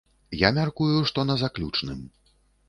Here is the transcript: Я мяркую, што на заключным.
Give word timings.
Я 0.43 0.49
мяркую, 0.57 0.95
што 1.09 1.27
на 1.29 1.35
заключным. 1.43 2.01